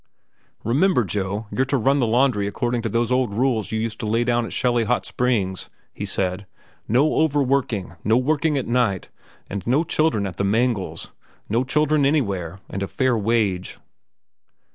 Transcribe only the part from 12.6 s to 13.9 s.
And a fair wage."